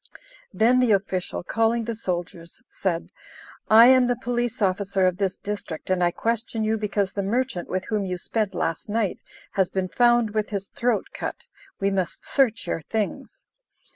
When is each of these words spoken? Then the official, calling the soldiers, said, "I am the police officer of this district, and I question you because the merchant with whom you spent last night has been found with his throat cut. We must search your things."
Then 0.51 0.79
the 0.79 0.93
official, 0.93 1.43
calling 1.43 1.85
the 1.85 1.93
soldiers, 1.93 2.63
said, 2.67 3.11
"I 3.69 3.85
am 3.89 4.07
the 4.07 4.15
police 4.15 4.59
officer 4.59 5.05
of 5.05 5.17
this 5.17 5.37
district, 5.37 5.91
and 5.91 6.03
I 6.03 6.09
question 6.09 6.63
you 6.63 6.75
because 6.75 7.13
the 7.13 7.21
merchant 7.21 7.69
with 7.69 7.85
whom 7.85 8.03
you 8.05 8.17
spent 8.17 8.55
last 8.55 8.89
night 8.89 9.19
has 9.51 9.69
been 9.69 9.89
found 9.89 10.31
with 10.31 10.49
his 10.49 10.69
throat 10.69 11.05
cut. 11.13 11.43
We 11.79 11.91
must 11.91 12.25
search 12.25 12.65
your 12.65 12.81
things." 12.81 13.45